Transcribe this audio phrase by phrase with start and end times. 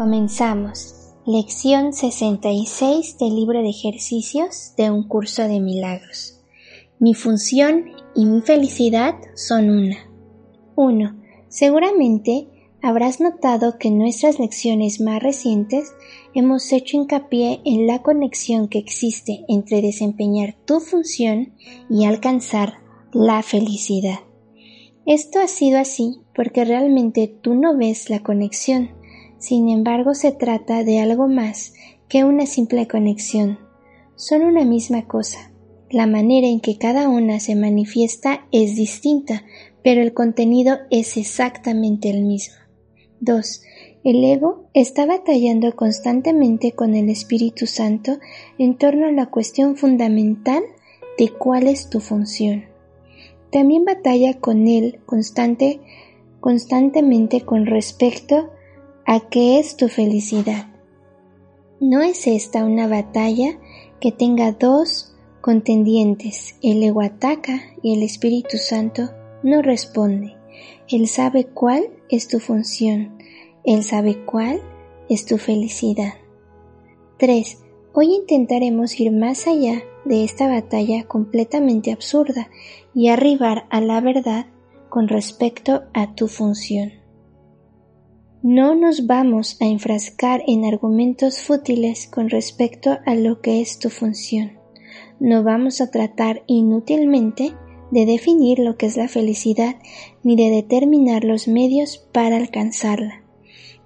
[0.00, 0.94] Comenzamos.
[1.26, 6.40] Lección 66 del libro de ejercicios de un curso de milagros.
[6.98, 10.10] Mi función y mi felicidad son una.
[10.74, 11.20] 1.
[11.48, 12.48] Seguramente
[12.80, 15.92] habrás notado que en nuestras lecciones más recientes
[16.32, 21.52] hemos hecho hincapié en la conexión que existe entre desempeñar tu función
[21.90, 22.78] y alcanzar
[23.12, 24.20] la felicidad.
[25.04, 28.92] Esto ha sido así porque realmente tú no ves la conexión,
[29.40, 31.72] sin embargo, se trata de algo más
[32.08, 33.58] que una simple conexión.
[34.14, 35.50] Son una misma cosa.
[35.88, 39.44] La manera en que cada una se manifiesta es distinta,
[39.82, 42.54] pero el contenido es exactamente el mismo.
[43.20, 43.62] 2.
[44.04, 48.18] El ego está batallando constantemente con el Espíritu Santo
[48.58, 50.62] en torno a la cuestión fundamental
[51.16, 52.66] de cuál es tu función.
[53.50, 55.80] También batalla con él constante,
[56.40, 58.50] constantemente con respecto
[59.10, 60.68] a qué es tu felicidad.
[61.80, 63.58] ¿No es esta una batalla
[64.00, 66.54] que tenga dos contendientes?
[66.62, 69.10] El ego ataca y el Espíritu Santo
[69.42, 70.36] no responde.
[70.88, 73.18] Él sabe cuál es tu función.
[73.64, 74.60] Él sabe cuál
[75.08, 76.14] es tu felicidad.
[77.18, 77.64] 3.
[77.92, 82.48] Hoy intentaremos ir más allá de esta batalla completamente absurda
[82.94, 84.46] y arribar a la verdad
[84.88, 86.99] con respecto a tu función.
[88.42, 93.90] No nos vamos a enfrascar en argumentos fútiles con respecto a lo que es tu
[93.90, 94.52] función.
[95.18, 97.52] No vamos a tratar inútilmente
[97.90, 99.76] de definir lo que es la felicidad
[100.22, 103.22] ni de determinar los medios para alcanzarla.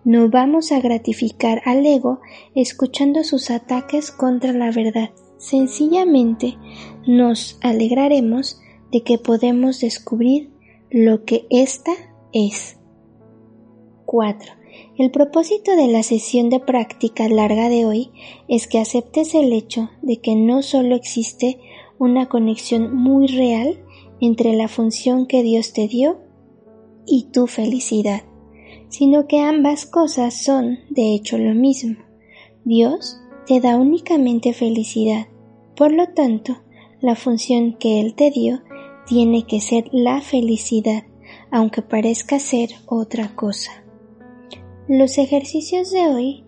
[0.05, 2.21] No vamos a gratificar al ego
[2.55, 5.11] escuchando sus ataques contra la verdad.
[5.37, 6.57] Sencillamente
[7.09, 8.61] nos alegraremos
[8.93, 10.53] de que podemos descubrir
[10.91, 11.91] lo que ésta
[12.33, 12.77] es.
[14.05, 14.53] 4.
[14.99, 18.11] El propósito de la sesión de práctica larga de hoy
[18.49, 21.59] es que aceptes el hecho de que no solo existe
[21.99, 23.83] una conexión muy real
[24.21, 26.19] entre la función que Dios te dio
[27.07, 28.23] y tu felicidad,
[28.89, 31.97] sino que ambas cosas son, de hecho, lo mismo.
[32.65, 35.29] Dios te da únicamente felicidad,
[35.77, 36.57] por lo tanto,
[37.01, 38.63] la función que Él te dio
[39.07, 41.05] tiene que ser la felicidad,
[41.51, 43.84] aunque parezca ser otra cosa.
[44.89, 46.45] Los ejercicios de hoy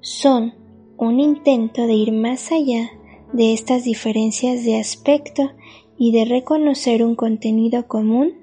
[0.00, 0.54] son
[0.96, 2.90] un intento de ir más allá
[3.32, 5.52] de estas diferencias de aspecto
[5.96, 8.34] y de reconocer un contenido común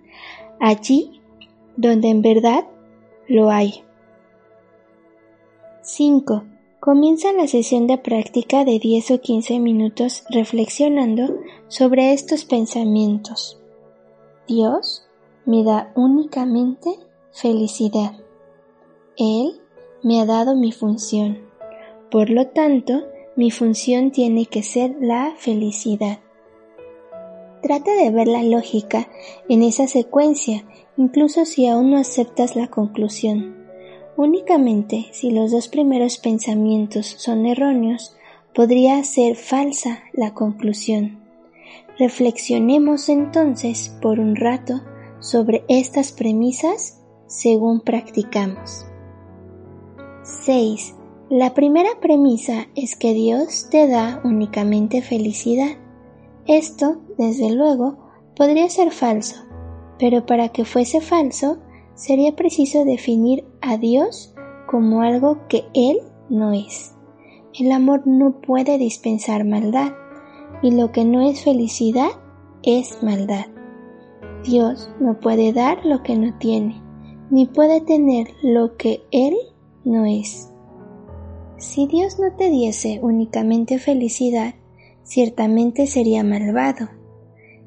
[0.62, 1.20] allí
[1.76, 2.66] donde en verdad
[3.28, 3.84] lo hay.
[5.82, 6.44] 5.
[6.80, 11.36] Comienza la sesión de práctica de 10 o 15 minutos reflexionando
[11.68, 13.60] sobre estos pensamientos.
[14.48, 15.06] Dios
[15.46, 16.92] me da únicamente
[17.34, 18.23] felicidad.
[19.18, 19.62] Él
[20.02, 21.40] me ha dado mi función.
[22.10, 26.20] Por lo tanto, mi función tiene que ser la felicidad.
[27.62, 29.08] Trata de ver la lógica
[29.48, 30.66] en esa secuencia,
[30.98, 33.56] incluso si aún no aceptas la conclusión.
[34.18, 38.16] Únicamente si los dos primeros pensamientos son erróneos,
[38.54, 41.20] podría ser falsa la conclusión.
[41.98, 44.82] Reflexionemos entonces por un rato
[45.20, 48.86] sobre estas premisas según practicamos.
[50.24, 50.96] 6.
[51.30, 55.78] La primera premisa es que Dios te da únicamente felicidad.
[56.48, 57.98] Esto, desde luego,
[58.34, 59.44] podría ser falso,
[60.00, 61.58] pero para que fuese falso,
[61.96, 64.34] sería preciso definir a Dios
[64.66, 65.98] como algo que Él
[66.30, 66.96] no es.
[67.60, 69.92] El amor no puede dispensar maldad,
[70.62, 72.12] y lo que no es felicidad
[72.64, 73.48] es maldad.
[74.46, 76.82] Dios no puede dar lo que no tiene,
[77.30, 79.36] ni puede tener lo que Él
[79.86, 80.50] no es.
[81.58, 84.56] Si Dios no te diese únicamente felicidad,
[85.04, 86.90] ciertamente sería malvado.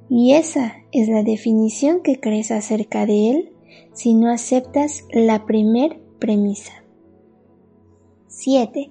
[0.09, 3.53] Y esa es la definición que crees acerca de Él
[3.93, 6.73] si no aceptas la primer premisa.
[8.29, 8.91] 7.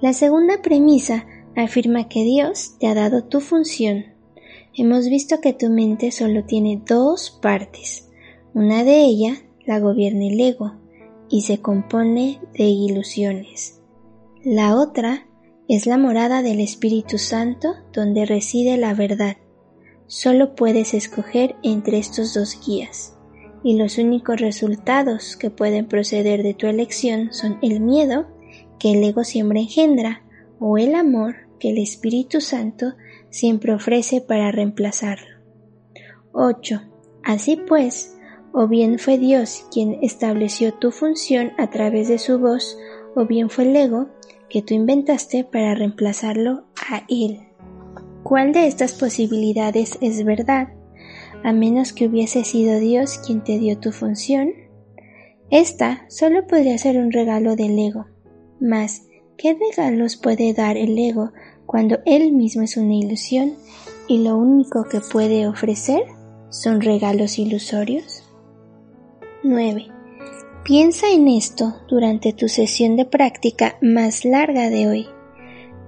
[0.00, 4.06] La segunda premisa afirma que Dios te ha dado tu función.
[4.74, 8.08] Hemos visto que tu mente solo tiene dos partes.
[8.54, 10.72] Una de ellas la gobierna el ego
[11.28, 13.80] y se compone de ilusiones.
[14.44, 15.26] La otra
[15.68, 19.36] es la morada del Espíritu Santo donde reside la verdad.
[20.06, 23.16] Solo puedes escoger entre estos dos guías,
[23.64, 28.28] y los únicos resultados que pueden proceder de tu elección son el miedo
[28.78, 30.22] que el ego siempre engendra
[30.60, 32.94] o el amor que el Espíritu Santo
[33.30, 35.40] siempre ofrece para reemplazarlo.
[36.32, 36.82] 8.
[37.24, 38.15] Así pues,
[38.58, 42.78] o bien fue Dios quien estableció tu función a través de su voz,
[43.14, 44.08] o bien fue el ego
[44.48, 47.40] que tú inventaste para reemplazarlo a él.
[48.22, 50.68] ¿Cuál de estas posibilidades es verdad?
[51.44, 54.54] A menos que hubiese sido Dios quien te dio tu función.
[55.50, 58.06] Esta solo podría ser un regalo del ego.
[58.58, 59.02] Mas,
[59.36, 61.32] ¿qué regalos puede dar el ego
[61.66, 63.52] cuando él mismo es una ilusión
[64.08, 66.04] y lo único que puede ofrecer
[66.48, 68.25] son regalos ilusorios?
[69.46, 69.86] 9.
[70.64, 75.06] Piensa en esto durante tu sesión de práctica más larga de hoy.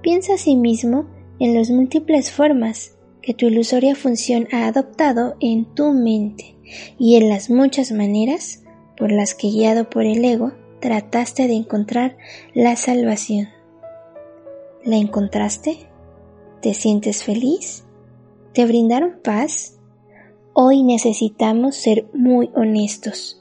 [0.00, 1.06] Piensa asimismo
[1.40, 6.54] en las múltiples formas que tu ilusoria función ha adoptado en tu mente
[6.98, 8.62] y en las muchas maneras
[8.96, 12.16] por las que guiado por el ego trataste de encontrar
[12.54, 13.48] la salvación.
[14.84, 15.88] ¿La encontraste?
[16.62, 17.84] ¿Te sientes feliz?
[18.54, 19.80] ¿Te brindaron paz?
[20.52, 23.40] Hoy necesitamos ser muy honestos.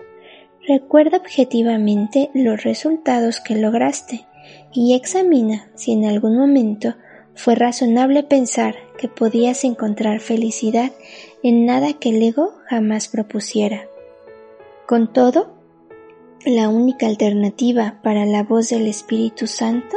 [0.68, 4.26] Recuerda objetivamente los resultados que lograste
[4.74, 6.96] y examina si en algún momento
[7.36, 10.92] fue razonable pensar que podías encontrar felicidad
[11.42, 13.88] en nada que el ego jamás propusiera.
[14.86, 15.54] Con todo,
[16.46, 19.96] la única alternativa para la voz del Espíritu Santo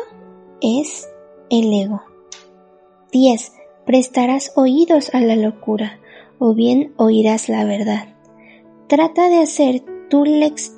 [0.60, 1.08] es
[1.50, 2.02] el ego.
[3.10, 3.52] 10.
[3.86, 5.98] Prestarás oídos a la locura
[6.38, 8.14] o bien oirás la verdad.
[8.86, 10.24] Trata de hacer tu,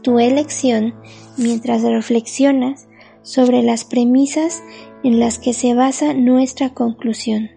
[0.03, 0.95] tu elección
[1.37, 2.87] mientras reflexionas
[3.23, 4.63] sobre las premisas
[5.03, 7.51] en las que se basa nuestra conclusión.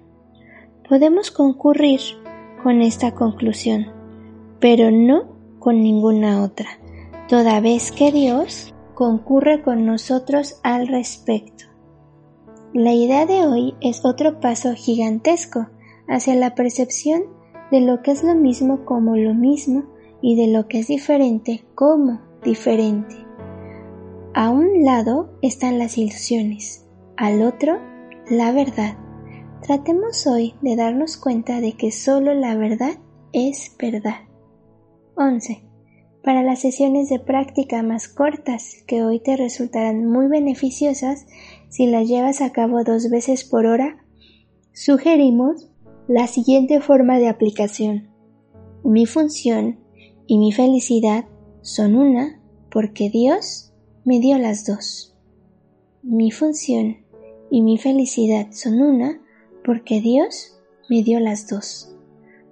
[0.89, 1.99] Podemos concurrir
[2.63, 3.87] con esta conclusión,
[4.59, 6.69] pero no con ninguna otra,
[7.27, 11.65] toda vez que Dios concurre con nosotros al respecto.
[12.73, 15.67] La idea de hoy es otro paso gigantesco
[16.07, 17.23] hacia la percepción
[17.71, 19.85] de lo que es lo mismo como lo mismo
[20.27, 23.15] y de lo que es diferente como diferente.
[24.33, 27.77] A un lado están las ilusiones, al otro
[28.31, 28.97] la verdad.
[29.61, 32.97] Tratemos hoy de darnos cuenta de que solo la verdad
[33.33, 34.21] es verdad.
[35.15, 35.63] 11.
[36.23, 41.27] Para las sesiones de práctica más cortas, que hoy te resultarán muy beneficiosas
[41.69, 44.03] si las llevas a cabo dos veces por hora,
[44.73, 45.69] sugerimos
[46.07, 48.09] la siguiente forma de aplicación.
[48.83, 49.84] Mi función
[50.27, 51.25] y mi felicidad
[51.61, 52.39] son una
[52.71, 53.73] porque Dios
[54.03, 55.15] me dio las dos.
[56.01, 56.97] Mi función
[57.49, 59.21] y mi felicidad son una
[59.63, 61.95] porque Dios me dio las dos.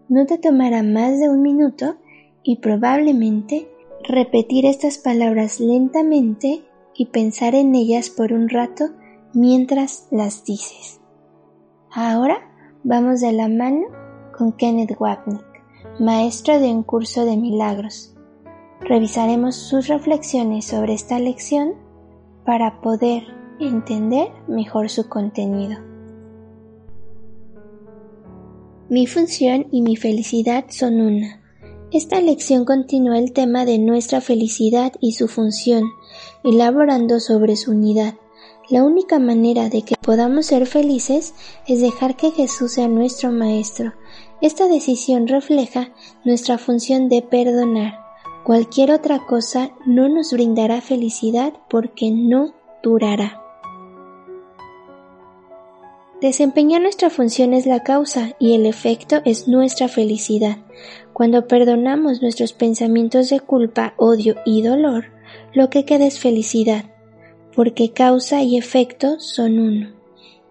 [0.09, 1.97] No te tomará más de un minuto
[2.43, 3.69] y probablemente
[4.03, 6.63] repetir estas palabras lentamente
[6.95, 8.85] y pensar en ellas por un rato
[9.33, 10.99] mientras las dices.
[11.91, 12.51] Ahora
[12.83, 13.85] vamos de la mano
[14.37, 15.52] con Kenneth Wapnick
[15.99, 18.15] maestro de un curso de milagros.
[18.81, 21.75] Revisaremos sus reflexiones sobre esta lección
[22.45, 23.23] para poder
[23.59, 25.77] entender mejor su contenido.
[28.89, 31.41] Mi función y mi felicidad son una.
[31.91, 35.83] Esta lección continúa el tema de nuestra felicidad y su función,
[36.43, 38.15] elaborando sobre su unidad.
[38.69, 41.35] La única manera de que podamos ser felices
[41.67, 43.93] es dejar que Jesús sea nuestro Maestro,
[44.43, 45.93] esta decisión refleja
[46.25, 47.99] nuestra función de perdonar.
[48.43, 53.41] Cualquier otra cosa no nos brindará felicidad porque no durará.
[56.19, 60.57] Desempeñar nuestra función es la causa y el efecto es nuestra felicidad.
[61.13, 65.05] Cuando perdonamos nuestros pensamientos de culpa, odio y dolor,
[65.53, 66.83] lo que queda es felicidad,
[67.55, 70.02] porque causa y efecto son uno.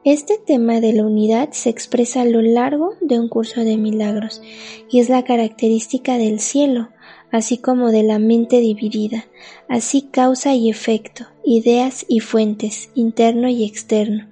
[0.05, 4.43] Este tema de la unidad se expresa a lo largo de un curso de milagros
[4.91, 6.89] y es la característica del cielo,
[7.31, 9.27] así como de la mente dividida,
[9.69, 14.29] así causa y efecto, ideas y fuentes, interno y externo.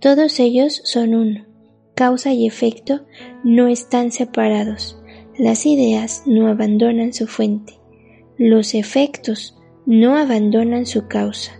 [0.00, 1.46] Todos ellos son uno.
[1.94, 3.06] Causa y efecto
[3.42, 5.02] no están separados.
[5.38, 7.78] Las ideas no abandonan su fuente.
[8.36, 9.56] Los efectos
[9.86, 11.58] no abandonan su causa.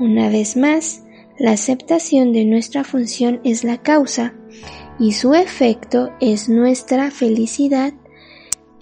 [0.00, 1.04] Una vez más,
[1.40, 4.34] la aceptación de nuestra función es la causa
[4.98, 7.94] y su efecto es nuestra felicidad.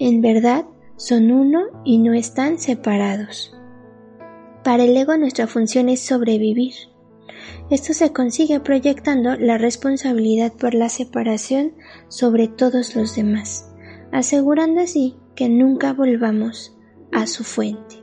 [0.00, 0.64] En verdad,
[0.96, 3.54] son uno y no están separados.
[4.64, 6.74] Para el ego nuestra función es sobrevivir.
[7.70, 11.74] Esto se consigue proyectando la responsabilidad por la separación
[12.08, 13.72] sobre todos los demás,
[14.10, 16.76] asegurando así que nunca volvamos
[17.12, 18.02] a su fuente.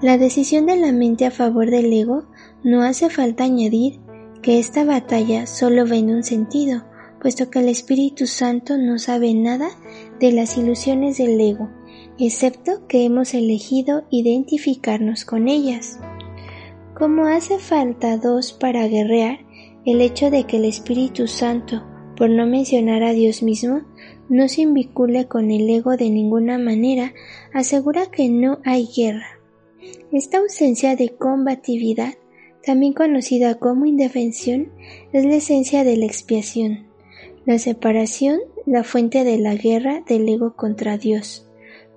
[0.00, 2.30] La decisión de la mente a favor del ego
[2.62, 4.00] no hace falta añadir
[4.42, 6.84] que esta batalla solo va en un sentido,
[7.20, 9.68] puesto que el Espíritu Santo no sabe nada
[10.18, 11.68] de las ilusiones del ego,
[12.18, 15.98] excepto que hemos elegido identificarnos con ellas.
[16.94, 19.40] Como hace falta dos para guerrear,
[19.86, 21.82] el hecho de que el Espíritu Santo,
[22.16, 23.82] por no mencionar a Dios mismo,
[24.28, 27.14] no se vincule con el ego de ninguna manera,
[27.52, 29.26] asegura que no hay guerra.
[30.12, 32.14] Esta ausencia de combatividad,
[32.64, 34.70] también conocida como indefensión,
[35.12, 36.86] es la esencia de la expiación,
[37.46, 41.48] la separación, la fuente de la guerra del ego contra Dios.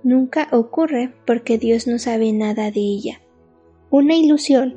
[0.02, 3.20] Nunca ocurre porque Dios no sabe nada de ella.
[3.90, 4.76] Una ilusión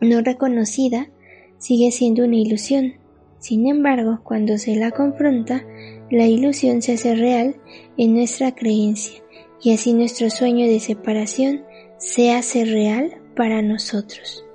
[0.00, 1.10] no reconocida
[1.58, 2.94] sigue siendo una ilusión.
[3.38, 5.64] Sin embargo, cuando se la confronta,
[6.10, 7.56] la ilusión se hace real
[7.96, 9.22] en nuestra creencia
[9.60, 11.64] y así nuestro sueño de separación
[11.98, 14.47] se hace real para nosotros.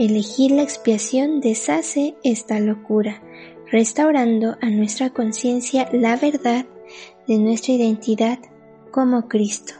[0.00, 3.20] Elegir la expiación deshace esta locura,
[3.70, 6.64] restaurando a nuestra conciencia la verdad
[7.28, 8.38] de nuestra identidad
[8.92, 9.74] como Cristo.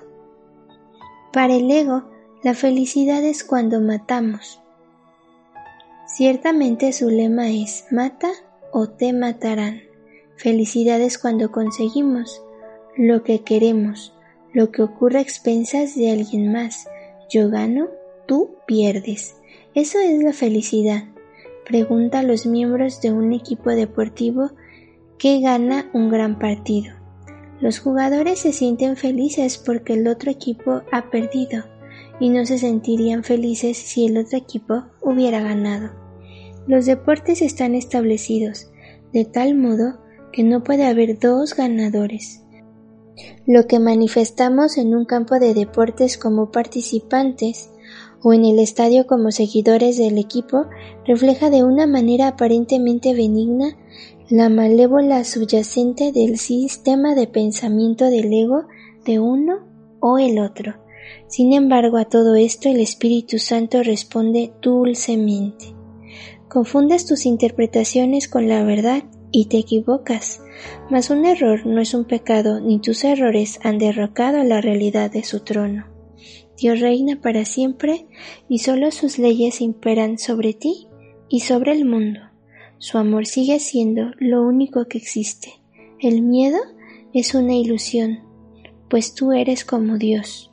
[1.33, 2.05] Para el ego,
[2.43, 4.61] la felicidad es cuando matamos.
[6.07, 8.29] Ciertamente su lema es mata
[8.73, 9.81] o te matarán.
[10.37, 12.43] Felicidad es cuando conseguimos
[12.95, 14.13] lo que queremos,
[14.53, 16.91] lo que ocurre a expensas de alguien más,
[17.31, 17.89] yo gano,
[18.27, 19.40] tú pierdes.
[19.75, 21.05] Eso es la felicidad.
[21.65, 24.51] Pregunta a los miembros de un equipo deportivo
[25.17, 26.95] que gana un gran partido.
[27.61, 31.65] Los jugadores se sienten felices porque el otro equipo ha perdido
[32.19, 35.93] y no se sentirían felices si el otro equipo hubiera ganado.
[36.67, 38.73] Los deportes están establecidos
[39.13, 40.01] de tal modo
[40.33, 42.43] que no puede haber dos ganadores.
[43.47, 47.71] Lo que manifestamos en un campo de deportes como participantes
[48.23, 50.67] o en el estadio como seguidores del equipo
[51.07, 53.77] refleja de una manera aparentemente benigna
[54.29, 58.65] la malévola subyacente del sistema de pensamiento del ego
[59.05, 59.67] de uno
[60.01, 60.75] o el otro.
[61.27, 65.75] Sin embargo, a todo esto el Espíritu Santo responde dulcemente.
[66.49, 70.41] Confundes tus interpretaciones con la verdad y te equivocas,
[70.91, 75.25] mas un error no es un pecado, ni tus errores han derrocado la realidad de
[75.25, 75.90] su trono.
[76.61, 78.07] Dios reina para siempre
[78.47, 80.89] y solo sus leyes imperan sobre ti
[81.31, 82.21] y sobre el mundo.
[82.77, 85.55] Su amor sigue siendo lo único que existe.
[85.99, 86.59] El miedo
[87.15, 88.21] es una ilusión,
[88.91, 90.53] pues tú eres como Dios.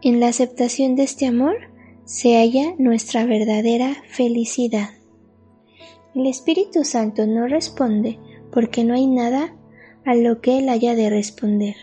[0.00, 1.56] En la aceptación de este amor
[2.04, 4.90] se halla nuestra verdadera felicidad.
[6.14, 8.20] El Espíritu Santo no responde
[8.52, 9.56] porque no hay nada
[10.04, 11.74] a lo que Él haya de responder.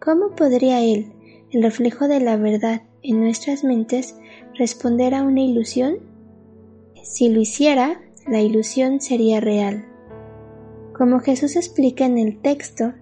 [0.00, 1.12] ¿Cómo podría Él,
[1.52, 4.16] el reflejo de la verdad en nuestras mentes,
[4.54, 5.98] responder a una ilusión?
[7.02, 9.86] Si lo hiciera, la ilusión sería real.
[10.92, 12.92] Como Jesús explica en el texto,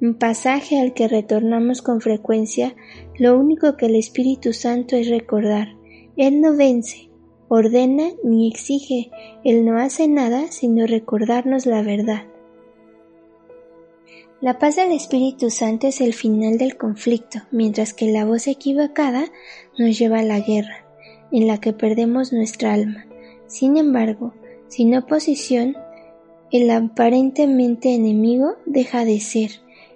[0.00, 2.76] un pasaje al que retornamos con frecuencia,
[3.18, 5.68] lo único que el Espíritu Santo es recordar.
[6.16, 7.08] Él no vence,
[7.48, 9.10] ordena ni exige,
[9.44, 12.24] Él no hace nada sino recordarnos la verdad.
[14.42, 19.24] La paz del Espíritu Santo es el final del conflicto, mientras que la voz equivocada
[19.78, 20.84] nos lleva a la guerra,
[21.32, 23.06] en la que perdemos nuestra alma.
[23.46, 24.34] Sin embargo,
[24.68, 25.74] sin oposición,
[26.52, 29.52] el aparentemente enemigo deja de ser,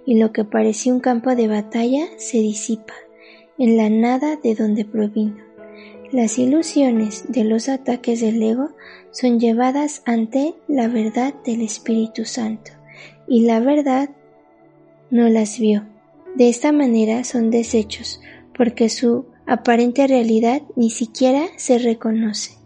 [0.06, 2.94] y lo que parecía un campo de batalla se disipa,
[3.58, 5.36] en la nada de donde provino.
[6.12, 8.70] Las ilusiones de los ataques del ego
[9.10, 12.79] son llevadas ante la verdad del Espíritu Santo
[13.30, 14.10] y la verdad
[15.10, 15.86] no las vio.
[16.36, 18.20] De esta manera son desechos
[18.54, 22.58] porque su aparente realidad ni siquiera se reconoce.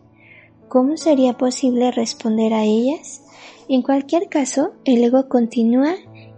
[0.67, 3.23] ¿Cómo sería posible responder a ellas?
[3.69, 5.95] En cualquier caso, el ego continúa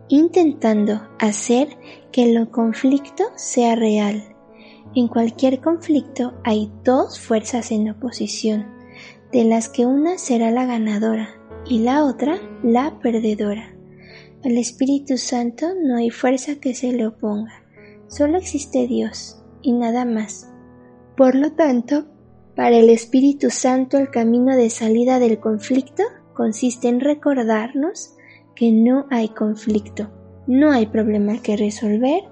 [0.09, 1.69] intentando hacer
[2.13, 4.37] que el conflicto sea real
[4.97, 8.67] en cualquier conflicto hay dos fuerzas en oposición,
[9.31, 11.29] de las que una será la ganadora
[11.67, 13.76] y la otra la perdedora.
[14.45, 17.65] Al Espíritu Santo no hay fuerza que se le oponga,
[18.09, 20.49] solo existe Dios y nada más.
[21.17, 22.07] Por lo tanto,
[22.55, 26.03] para el Espíritu Santo el camino de salida del conflicto
[26.35, 28.15] consiste en recordarnos
[28.55, 30.11] que no hay conflicto,
[30.47, 32.23] no hay problema que resolver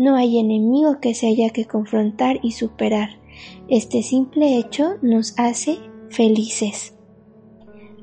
[0.00, 3.10] no hay enemigo que se haya que confrontar y superar.
[3.68, 5.76] Este simple hecho nos hace
[6.08, 6.94] felices.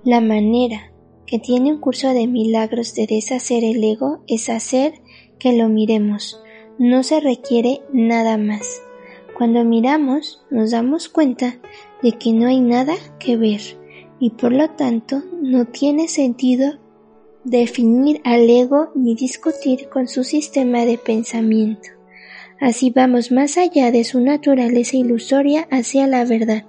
[0.04, 0.94] La manera
[1.27, 4.93] que tiene un curso de milagros de deshacer el ego es hacer
[5.38, 6.41] que lo miremos.
[6.79, 8.81] No se requiere nada más.
[9.38, 11.60] Cuando miramos nos damos cuenta
[12.01, 13.62] de que no hay nada que ver
[14.19, 16.79] y por lo tanto no tiene sentido
[17.43, 21.89] definir al ego ni discutir con su sistema de pensamiento.
[22.60, 26.65] Así vamos más allá de su naturaleza ilusoria hacia la verdad.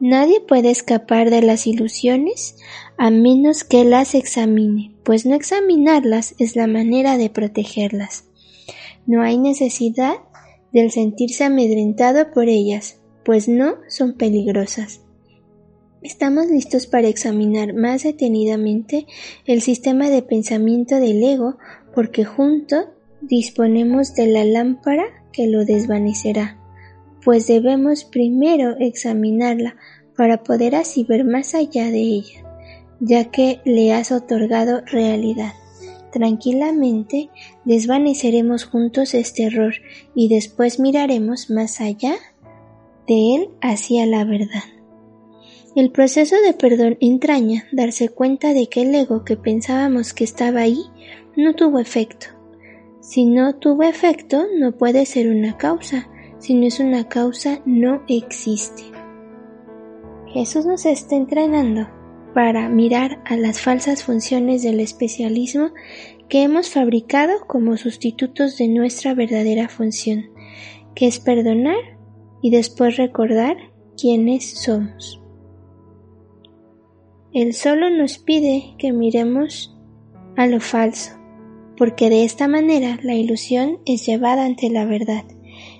[0.00, 2.56] Nadie puede escapar de las ilusiones
[2.96, 8.24] a menos que las examine, pues no examinarlas es la manera de protegerlas.
[9.06, 10.16] No hay necesidad
[10.72, 15.00] del sentirse amedrentado por ellas, pues no son peligrosas.
[16.02, 19.06] Estamos listos para examinar más detenidamente
[19.46, 21.56] el sistema de pensamiento del ego
[21.92, 22.90] porque junto
[23.20, 26.57] disponemos de la lámpara que lo desvanecerá,
[27.28, 29.76] pues debemos primero examinarla
[30.16, 32.42] para poder así ver más allá de ella,
[33.00, 35.52] ya que le has otorgado realidad.
[36.10, 37.28] Tranquilamente
[37.66, 39.74] desvaneceremos juntos este error
[40.14, 42.14] y después miraremos más allá
[43.06, 44.64] de él hacia la verdad.
[45.76, 50.60] El proceso de perdón entraña darse cuenta de que el ego que pensábamos que estaba
[50.60, 50.80] ahí
[51.36, 52.28] no tuvo efecto.
[53.02, 56.08] Si no tuvo efecto, no puede ser una causa.
[56.38, 58.84] Si no es una causa, no existe.
[60.26, 61.88] Jesús nos está entrenando
[62.34, 65.70] para mirar a las falsas funciones del especialismo
[66.28, 70.26] que hemos fabricado como sustitutos de nuestra verdadera función,
[70.94, 71.98] que es perdonar
[72.42, 73.56] y después recordar
[73.96, 75.22] quiénes somos.
[77.32, 79.76] Él solo nos pide que miremos
[80.36, 81.12] a lo falso,
[81.76, 85.24] porque de esta manera la ilusión es llevada ante la verdad,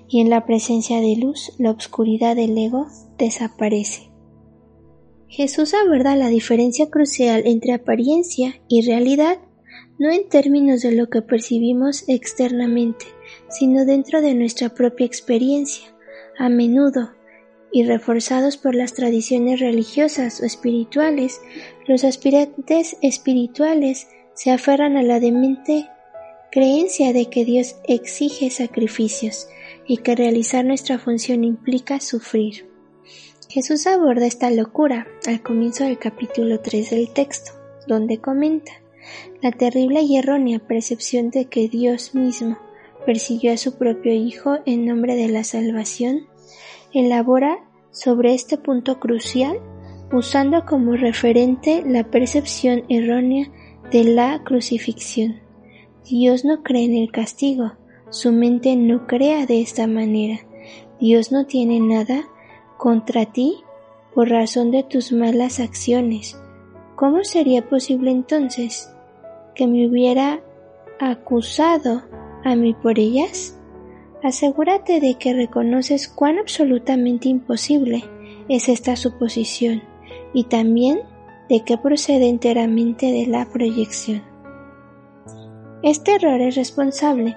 [0.09, 2.87] y en la presencia de luz la obscuridad del ego
[3.19, 4.11] desaparece.
[5.29, 9.39] Jesús aborda la diferencia crucial entre apariencia y realidad,
[9.99, 13.07] no en términos de lo que percibimos externamente,
[13.51, 15.95] sino dentro de nuestra propia experiencia.
[16.39, 17.11] A menudo,
[17.71, 21.41] y reforzados por las tradiciones religiosas o espirituales,
[21.87, 25.87] los aspirantes espirituales se aferran a la demente
[26.51, 29.49] creencia de que Dios exige sacrificios
[29.89, 32.69] y que realizar nuestra función implica sufrir.
[33.49, 37.53] Jesús aborda esta locura al comienzo del capítulo 3 del texto,
[37.87, 38.73] donde comenta
[39.43, 42.59] la terrible y errónea percepción de que Dios mismo
[43.07, 46.27] persiguió a su propio Hijo en nombre de la salvación
[46.93, 49.59] elabora sobre este punto crucial
[50.13, 53.51] usando como referente la percepción errónea
[53.91, 55.41] de la crucifixión.
[56.09, 57.73] Dios no cree en el castigo,
[58.11, 60.41] su mente no crea de esta manera.
[61.01, 62.25] Dios no tiene nada
[62.77, 63.59] contra ti
[64.15, 66.41] por razón de tus malas acciones.
[66.97, 68.93] ¿Cómo sería posible entonces
[69.55, 70.41] que me hubiera
[70.99, 72.03] acusado
[72.45, 73.59] a mí por ellas?
[74.23, 78.03] Asegúrate de que reconoces cuán absolutamente imposible
[78.49, 79.83] es esta suposición
[80.33, 81.01] y también
[81.49, 84.23] de que procede enteramente de la proyección.
[85.83, 87.37] Este error es responsable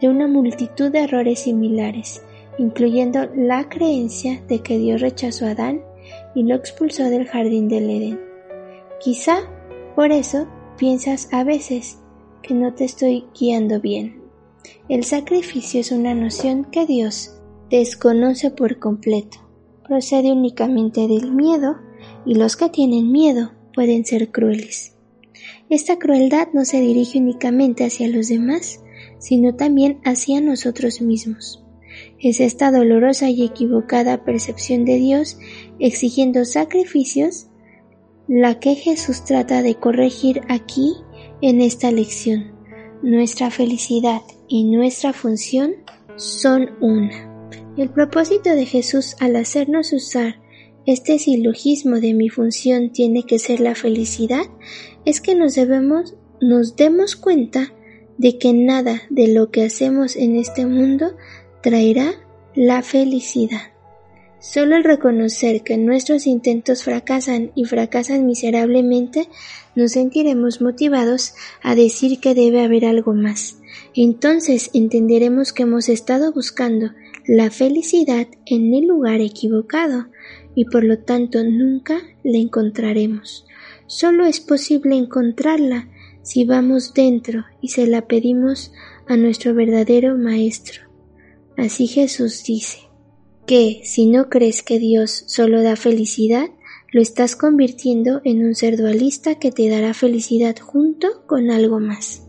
[0.00, 2.22] de una multitud de errores similares,
[2.58, 5.82] incluyendo la creencia de que Dios rechazó a Adán
[6.34, 8.20] y lo expulsó del jardín del Edén.
[9.00, 9.38] Quizá
[9.94, 11.98] por eso piensas a veces
[12.42, 14.22] que no te estoy guiando bien.
[14.88, 19.38] El sacrificio es una noción que Dios desconoce por completo.
[19.86, 21.76] Procede únicamente del miedo
[22.24, 24.94] y los que tienen miedo pueden ser crueles.
[25.68, 28.80] Esta crueldad no se dirige únicamente hacia los demás,
[29.18, 31.64] sino también hacia nosotros mismos.
[32.20, 35.38] Es esta dolorosa y equivocada percepción de Dios
[35.78, 37.46] exigiendo sacrificios
[38.28, 40.94] la que Jesús trata de corregir aquí
[41.40, 42.52] en esta lección.
[43.02, 45.74] Nuestra felicidad y nuestra función
[46.16, 47.48] son una.
[47.76, 50.40] El propósito de Jesús al hacernos usar
[50.86, 54.44] este silogismo de mi función tiene que ser la felicidad
[55.04, 57.72] es que nos debemos nos demos cuenta
[58.18, 61.16] de que nada de lo que hacemos en este mundo
[61.62, 62.14] traerá
[62.54, 63.72] la felicidad.
[64.38, 69.28] Solo el reconocer que nuestros intentos fracasan y fracasan miserablemente,
[69.74, 73.58] nos sentiremos motivados a decir que debe haber algo más.
[73.94, 76.92] Entonces entenderemos que hemos estado buscando
[77.26, 80.06] la felicidad en el lugar equivocado
[80.54, 83.46] y por lo tanto nunca la encontraremos.
[83.86, 85.88] Solo es posible encontrarla
[86.26, 88.72] si vamos dentro y se la pedimos
[89.06, 90.82] a nuestro verdadero Maestro.
[91.56, 92.80] Así Jesús dice.
[93.46, 96.48] que si no crees que Dios solo da felicidad,
[96.90, 102.24] lo estás convirtiendo en un ser dualista que te dará felicidad junto con algo más.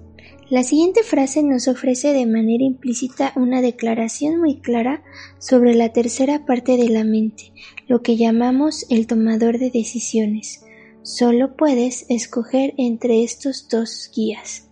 [0.48, 5.04] La siguiente frase nos ofrece de manera implícita una declaración muy clara
[5.40, 7.52] sobre la tercera parte de la mente,
[7.88, 10.62] lo que llamamos el tomador de decisiones.
[11.08, 14.68] Solo puedes escoger entre estos dos guías.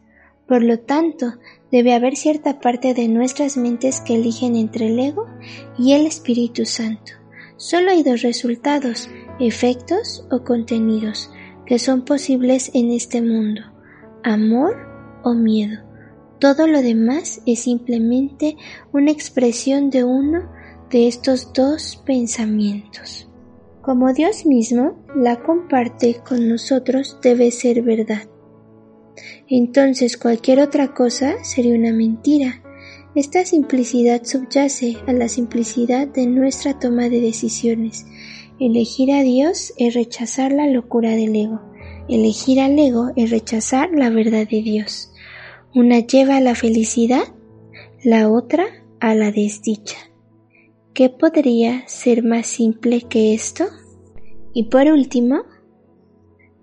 [0.50, 1.36] Por lo tanto,
[1.72, 5.28] debe haber cierta parte de nuestras mentes que eligen entre el ego
[5.78, 7.14] y el Espíritu Santo.
[7.56, 9.08] Solo hay dos resultados,
[9.40, 11.32] efectos o contenidos,
[11.66, 13.62] que son posibles en este mundo,
[14.22, 14.76] amor
[15.24, 15.86] o miedo.
[16.42, 18.58] Todo lo demás es simplemente
[18.92, 20.52] una expresión de uno
[20.90, 23.30] de estos dos pensamientos.
[23.86, 28.28] Como Dios mismo la comparte con nosotros debe ser verdad.
[29.48, 32.64] Entonces cualquier otra cosa sería una mentira.
[33.14, 38.08] Esta simplicidad subyace a la simplicidad de nuestra toma de decisiones.
[38.60, 41.62] Elegir a Dios es rechazar la locura del ego.
[42.10, 45.12] Elegir al ego es rechazar la verdad de Dios.
[45.76, 47.36] Una lleva a la felicidad,
[48.04, 48.66] la otra
[49.00, 49.98] a la desdicha.
[50.96, 53.66] ¿Qué podría ser más simple que esto?
[54.54, 55.44] Y por último,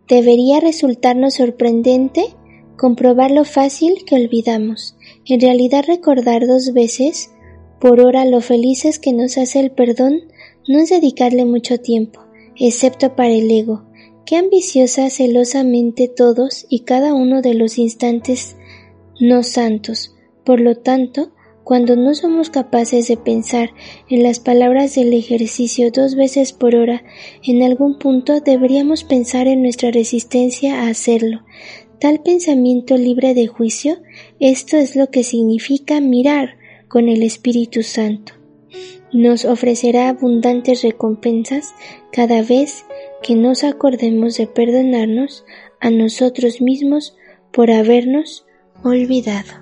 [0.09, 2.35] debería resultarnos sorprendente
[2.79, 4.97] comprobar lo fácil que olvidamos.
[5.27, 7.31] En realidad recordar dos veces
[7.79, 10.23] por hora lo felices que nos hace el perdón
[10.67, 12.23] no es dedicarle mucho tiempo,
[12.57, 13.85] excepto para el ego,
[14.25, 18.57] que ambiciosa celosamente todos y cada uno de los instantes
[19.21, 20.15] no santos.
[20.43, 21.33] Por lo tanto,
[21.65, 23.71] cuando no somos capaces de pensar
[24.09, 27.05] en las palabras del ejercicio dos veces por hora,
[27.45, 31.45] en algún punto deberíamos pensar en nuestra resistencia a hacerlo,
[32.01, 33.99] tal pensamiento libre de juicio,
[34.41, 36.57] esto es lo que significa mirar
[36.89, 38.35] con el Espíritu Santo.
[39.13, 41.75] Nos ofrecerá abundantes recompensas
[42.13, 42.85] cada vez
[43.23, 45.45] que nos acordemos de perdonarnos
[45.81, 47.17] a nosotros mismos
[47.53, 48.47] por habernos
[48.83, 49.62] olvidado.